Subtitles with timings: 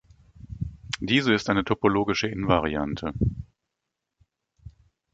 [0.99, 3.13] Diese ist eine topologische Invariante.